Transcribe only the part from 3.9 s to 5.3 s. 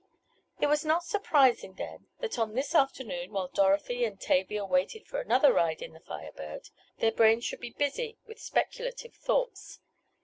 and Tavia waited for